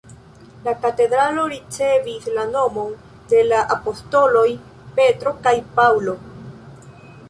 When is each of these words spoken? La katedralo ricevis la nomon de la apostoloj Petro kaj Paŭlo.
La 0.67 0.71
katedralo 0.85 1.43
ricevis 1.51 2.31
la 2.39 2.47
nomon 2.55 2.97
de 3.35 3.45
la 3.53 3.63
apostoloj 3.79 4.47
Petro 5.01 5.39
kaj 5.47 5.59
Paŭlo. 5.81 6.23